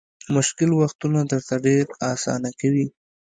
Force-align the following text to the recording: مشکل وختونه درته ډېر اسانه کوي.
مشکل 0.35 0.69
وختونه 0.81 1.19
درته 1.31 1.55
ډېر 1.65 1.85
اسانه 2.11 2.51
کوي. 2.59 2.87